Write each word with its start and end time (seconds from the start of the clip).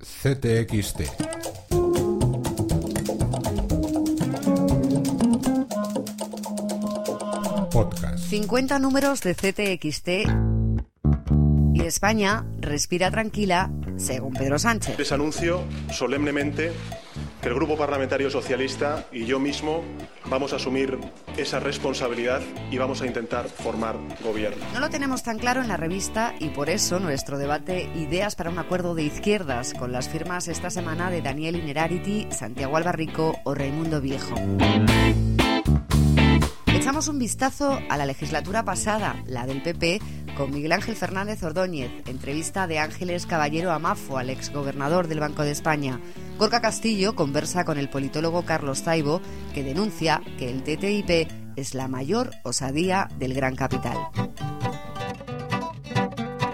CTXT. 0.00 1.00
Podcast. 7.70 8.18
50 8.30 8.78
números 8.78 9.20
de 9.20 9.34
CTXT 9.34 10.08
y 11.74 11.82
España 11.82 12.44
respira 12.58 13.10
tranquila, 13.10 13.70
según 13.96 14.32
Pedro 14.32 14.58
Sánchez. 14.58 14.98
Les 14.98 15.12
anuncio 15.12 15.62
solemnemente 15.92 16.72
que 17.40 17.48
el 17.48 17.54
Grupo 17.54 17.76
Parlamentario 17.76 18.30
Socialista 18.30 19.06
y 19.12 19.24
yo 19.24 19.38
mismo 19.38 19.82
vamos 20.26 20.52
a 20.52 20.56
asumir 20.56 20.98
esa 21.36 21.60
responsabilidad 21.60 22.42
y 22.70 22.78
vamos 22.78 23.02
a 23.02 23.06
intentar 23.06 23.48
formar 23.48 23.96
gobierno. 24.22 24.64
No 24.74 24.80
lo 24.80 24.90
tenemos 24.90 25.22
tan 25.22 25.38
claro 25.38 25.62
en 25.62 25.68
la 25.68 25.76
revista 25.76 26.34
y 26.38 26.50
por 26.50 26.68
eso 26.68 27.00
nuestro 27.00 27.38
debate 27.38 27.88
Ideas 27.94 28.36
para 28.36 28.50
un 28.50 28.58
acuerdo 28.58 28.94
de 28.94 29.04
izquierdas 29.04 29.74
con 29.74 29.92
las 29.92 30.08
firmas 30.08 30.48
esta 30.48 30.70
semana 30.70 31.10
de 31.10 31.22
Daniel 31.22 31.56
Inerarity, 31.56 32.28
Santiago 32.30 32.76
Albarrico 32.76 33.36
o 33.44 33.54
Raimundo 33.54 34.00
Viejo. 34.00 34.34
Echamos 36.66 37.08
un 37.08 37.18
vistazo 37.18 37.78
a 37.88 37.96
la 37.96 38.06
legislatura 38.06 38.64
pasada, 38.64 39.22
la 39.26 39.46
del 39.46 39.62
PP, 39.62 40.00
con 40.40 40.52
Miguel 40.52 40.72
Ángel 40.72 40.96
Fernández 40.96 41.42
Ordóñez, 41.42 41.90
entrevista 42.06 42.66
de 42.66 42.78
Ángeles 42.78 43.26
Caballero 43.26 43.72
Amafo 43.72 44.16
al 44.16 44.30
exgobernador 44.30 45.06
del 45.06 45.20
Banco 45.20 45.42
de 45.42 45.50
España. 45.50 46.00
Gorka 46.38 46.62
Castillo 46.62 47.14
conversa 47.14 47.66
con 47.66 47.76
el 47.76 47.90
politólogo 47.90 48.46
Carlos 48.46 48.82
Taibo, 48.82 49.20
que 49.52 49.62
denuncia 49.62 50.22
que 50.38 50.48
el 50.48 50.62
TTIP 50.62 51.30
es 51.56 51.74
la 51.74 51.88
mayor 51.88 52.30
osadía 52.42 53.10
del 53.18 53.34
gran 53.34 53.54
capital. 53.54 53.98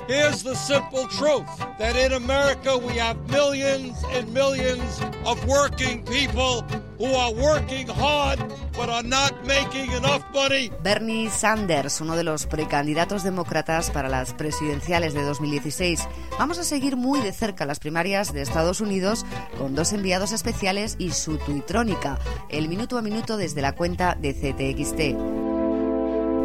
Here's 0.09 0.45
the 0.45 0.55
simple 0.55 1.09
truth 1.09 1.49
that 1.79 1.97
in 1.97 2.13
America 2.13 2.79
we 2.79 2.93
have 2.97 3.17
millions 3.29 3.97
and 4.13 4.33
millions 4.33 5.01
of 5.25 5.45
working 5.49 6.05
people 6.05 6.63
who 6.97 7.13
are 7.13 7.33
working 7.35 7.89
hard 7.89 8.39
but 8.77 8.89
are 8.89 9.03
not 9.03 9.33
making 9.45 9.91
enough 9.91 10.23
money. 10.33 10.71
Bernie 10.85 11.29
Sanders, 11.29 12.01
uno 12.01 12.17
de 12.17 12.23
los 12.23 12.47
precandidatos 12.47 13.25
demócratas 13.25 13.91
para 13.91 14.09
las 14.09 14.33
presidenciales 14.33 15.13
de 15.13 15.23
2016. 15.23 16.07
Vamos 16.39 16.59
a 16.59 16.65
seguir 16.65 16.97
muy 16.97 17.21
de 17.21 17.33
cerca 17.33 17.67
las 17.67 17.81
primarias 17.81 18.33
de 18.33 18.43
Estados 18.43 18.81
Unidos 18.81 19.27
con 19.59 19.75
dos 19.75 19.93
enviados 19.93 20.31
especiales 20.31 20.95
y 21.01 21.11
su 21.13 21.39
tuitrónica, 21.39 22.19
el 22.49 22.69
minuto 22.69 22.97
a 22.97 23.03
minuto 23.03 23.37
desde 23.37 23.61
la 23.61 23.73
cuenta 23.73 24.15
de 24.15 24.35
CTXT. 24.35 25.36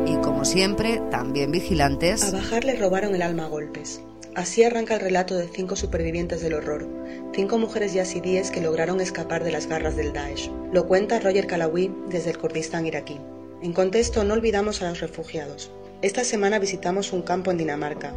Y 0.05 0.15
como 0.17 0.45
siempre, 0.45 1.01
también 1.11 1.51
vigilantes. 1.51 2.23
A 2.23 2.31
Bajar 2.31 2.63
le 2.63 2.75
robaron 2.75 3.15
el 3.15 3.21
alma 3.21 3.45
a 3.45 3.47
golpes. 3.47 4.01
Así 4.35 4.63
arranca 4.63 4.95
el 4.95 5.01
relato 5.01 5.35
de 5.35 5.47
cinco 5.49 5.75
supervivientes 5.75 6.41
del 6.41 6.53
horror, 6.53 6.87
cinco 7.33 7.57
mujeres 7.57 7.93
yazidíes 7.93 8.49
que 8.49 8.61
lograron 8.61 9.01
escapar 9.01 9.43
de 9.43 9.51
las 9.51 9.67
garras 9.67 9.97
del 9.97 10.13
Daesh. 10.13 10.49
Lo 10.71 10.87
cuenta 10.87 11.19
Roger 11.19 11.47
Calawi 11.47 11.93
desde 12.09 12.31
el 12.31 12.37
Kurdistán 12.37 12.85
iraquí. 12.85 13.19
En 13.61 13.73
contexto, 13.73 14.23
no 14.23 14.33
olvidamos 14.33 14.81
a 14.81 14.89
los 14.89 15.01
refugiados. 15.01 15.71
Esta 16.01 16.23
semana 16.23 16.57
visitamos 16.57 17.13
un 17.13 17.21
campo 17.21 17.51
en 17.51 17.59
Dinamarca. 17.59 18.11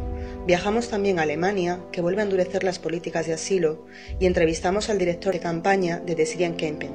Viajamos 0.47 0.89
también 0.89 1.19
a 1.19 1.21
Alemania, 1.21 1.81
que 1.91 2.01
vuelve 2.01 2.21
a 2.21 2.23
endurecer 2.23 2.63
las 2.63 2.79
políticas 2.79 3.27
de 3.27 3.33
asilo, 3.33 3.85
y 4.19 4.25
entrevistamos 4.25 4.89
al 4.89 4.97
director 4.97 5.33
de 5.33 5.39
campaña 5.39 5.99
de 5.99 6.15
The 6.15 6.25
Syrian 6.25 6.53
Campaign, 6.53 6.93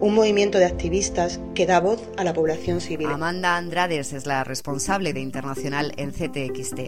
un 0.00 0.12
movimiento 0.12 0.58
de 0.58 0.64
activistas 0.64 1.38
que 1.54 1.66
da 1.66 1.78
voz 1.78 2.02
a 2.16 2.24
la 2.24 2.32
población 2.32 2.80
civil. 2.80 3.06
Amanda 3.06 3.56
Andrades 3.56 4.12
es 4.12 4.26
la 4.26 4.42
responsable 4.42 5.12
de 5.12 5.20
Internacional 5.20 5.92
en 5.96 6.10
CTXT. 6.10 6.80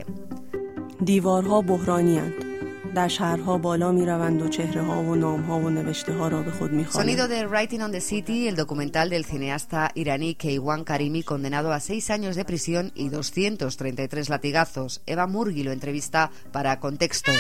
دیوارها 2.96 2.96
بحرانیاند 2.96 2.96
در 2.96 3.08
شهرها 3.08 3.58
بالا 3.58 3.92
می 3.92 4.06
روند 4.06 4.42
و 4.42 4.48
چهره 4.48 4.82
ها 4.82 5.04
و 5.04 5.16
نام 5.16 5.42
ها 5.42 5.60
و 5.60 5.70
نوشته 5.70 6.14
ها 6.14 6.28
را 6.28 6.42
به 6.42 6.52
خود 6.52 6.72
می 6.72 6.86
Sonido 6.86 7.28
de 7.28 7.48
Writing 7.48 7.82
on 7.82 7.92
the 7.92 8.02
City, 8.02 8.48
el 8.48 8.56
documental 8.56 9.10
del 9.10 9.26
cineasta 9.26 9.92
iraní 9.96 10.36
Keiwan 10.36 10.84
Karimi, 10.84 11.24
condenado 11.24 11.72
a 11.72 11.80
seis 11.80 12.10
años 12.10 12.36
de 12.36 12.46
prisión 12.46 12.92
y 12.96 13.10
233 13.10 14.30
latigazos. 14.30 15.02
Eva 15.06 15.28
Murgui 15.28 15.64
lo 15.64 15.72
entrevista 15.72 16.32
para 16.52 16.80
Contexto. 16.80 17.32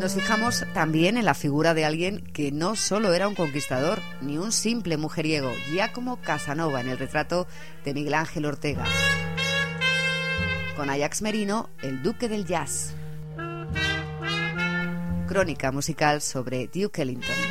Nos 0.00 0.14
fijamos 0.14 0.64
también 0.74 1.16
en 1.16 1.24
la 1.24 1.34
figura 1.34 1.72
de 1.74 1.84
alguien 1.84 2.20
que 2.32 2.52
no 2.52 2.76
solo 2.76 3.14
era 3.14 3.28
un 3.28 3.34
conquistador, 3.34 3.98
ni 4.20 4.38
un 4.38 4.52
simple 4.52 4.96
mujeriego, 4.98 5.52
Giacomo 5.70 6.18
Casanova 6.20 6.80
en 6.80 6.88
el 6.88 6.98
retrato 6.98 7.46
de 7.84 7.94
Miguel 7.94 8.14
Ángel 8.14 8.44
Ortega. 8.44 8.84
Con 10.81 10.89
Ajax 10.89 11.21
Merino, 11.21 11.69
el 11.83 12.01
duque 12.01 12.27
del 12.27 12.43
jazz. 12.43 12.95
Crónica 15.27 15.71
musical 15.71 16.21
sobre 16.21 16.71
Duke 16.73 17.03
Ellington. 17.03 17.50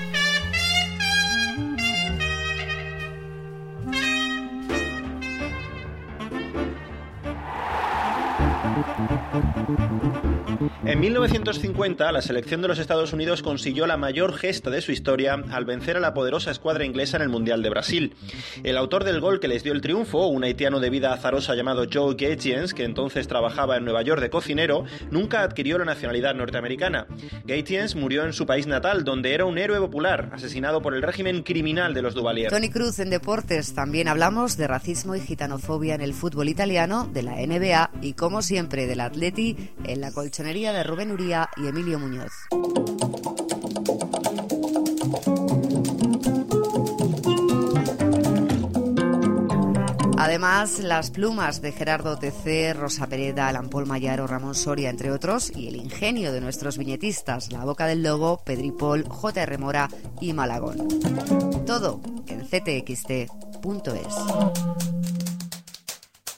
En 10.84 10.98
1950, 10.98 12.10
la 12.10 12.22
selección 12.22 12.62
de 12.62 12.68
los 12.68 12.78
Estados 12.78 13.12
Unidos 13.12 13.42
consiguió 13.42 13.86
la 13.86 13.96
mayor 13.96 14.34
gesta 14.34 14.70
de 14.70 14.80
su 14.80 14.92
historia 14.92 15.40
al 15.50 15.64
vencer 15.64 15.96
a 15.96 16.00
la 16.00 16.14
poderosa 16.14 16.50
escuadra 16.50 16.84
inglesa 16.84 17.16
en 17.16 17.22
el 17.22 17.28
Mundial 17.28 17.62
de 17.62 17.70
Brasil. 17.70 18.14
El 18.62 18.76
autor 18.76 19.04
del 19.04 19.20
gol 19.20 19.40
que 19.40 19.48
les 19.48 19.62
dio 19.62 19.72
el 19.72 19.82
triunfo, 19.82 20.26
un 20.26 20.42
haitiano 20.42 20.80
de 20.80 20.90
vida 20.90 21.12
azarosa 21.12 21.54
llamado 21.54 21.84
Joe 21.92 22.14
Gaetiens, 22.16 22.74
que 22.74 22.84
entonces 22.84 23.28
trabajaba 23.28 23.76
en 23.76 23.84
Nueva 23.84 24.02
York 24.02 24.20
de 24.20 24.30
cocinero, 24.30 24.84
nunca 25.10 25.42
adquirió 25.42 25.78
la 25.78 25.84
nacionalidad 25.84 26.34
norteamericana. 26.34 27.06
Gaetiens 27.44 27.94
murió 27.94 28.24
en 28.24 28.32
su 28.32 28.46
país 28.46 28.66
natal, 28.66 29.04
donde 29.04 29.34
era 29.34 29.44
un 29.44 29.58
héroe 29.58 29.78
popular, 29.78 30.30
asesinado 30.32 30.82
por 30.82 30.94
el 30.94 31.02
régimen 31.02 31.42
criminal 31.42 31.94
de 31.94 32.02
los 32.02 32.14
Duvalier. 32.14 32.50
Tony 32.50 32.70
Cruz 32.70 32.98
en 32.98 33.10
deportes. 33.10 33.74
También 33.74 34.08
hablamos 34.08 34.56
de 34.56 34.66
racismo 34.66 35.14
y 35.14 35.20
gitanofobia 35.20 35.94
en 35.94 36.00
el 36.00 36.14
fútbol 36.14 36.48
italiano, 36.48 37.08
de 37.12 37.22
la 37.22 37.36
NBA 37.36 37.90
y, 38.02 38.14
como 38.14 38.42
siempre, 38.42 38.69
del 38.70 39.00
Atleti 39.00 39.56
en 39.84 40.00
la 40.00 40.12
colchonería 40.12 40.72
de 40.72 40.84
Rubén 40.84 41.10
Uría 41.10 41.50
y 41.56 41.66
Emilio 41.66 41.98
Muñoz. 41.98 42.32
Además, 50.16 50.78
las 50.78 51.10
plumas 51.10 51.60
de 51.60 51.72
Gerardo 51.72 52.16
TC, 52.16 52.72
Rosa 52.74 53.08
Pereda, 53.08 53.48
Alan 53.48 53.68
Paul 53.68 53.86
Mayar 53.86 54.20
o 54.20 54.26
Ramón 54.28 54.54
Soria, 54.54 54.88
entre 54.88 55.10
otros, 55.10 55.50
y 55.56 55.66
el 55.66 55.76
ingenio 55.76 56.30
de 56.30 56.40
nuestros 56.40 56.78
viñetistas, 56.78 57.50
La 57.50 57.64
Boca 57.64 57.86
del 57.86 58.04
Lobo, 58.04 58.40
Pedripol, 58.44 59.08
J.R. 59.08 59.58
Mora 59.58 59.88
y 60.20 60.32
Malagón. 60.32 60.86
Todo 61.66 62.00
en 62.28 62.42
ctxt.es. 62.46 63.10